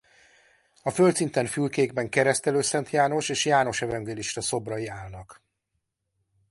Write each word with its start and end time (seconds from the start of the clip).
A 0.83 0.89
földszinten 0.89 1.45
fülkékben 1.45 2.09
Keresztelő 2.09 2.61
Szent 2.61 2.89
János 2.89 3.29
és 3.29 3.45
János 3.45 3.81
evangélista 3.81 4.41
szobrai 4.41 4.87
állnak. 4.87 5.41